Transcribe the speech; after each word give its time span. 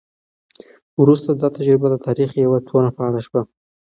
وروسته 1.01 1.29
دا 1.31 1.47
تجربه 1.57 1.87
د 1.91 1.95
تاریخ 2.05 2.29
یوه 2.43 2.59
توره 2.67 2.89
پاڼه 2.97 3.21
شوه. 3.27 3.41